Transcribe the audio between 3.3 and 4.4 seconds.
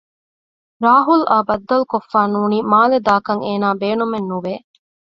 އޭނާ ބޭނުމެއް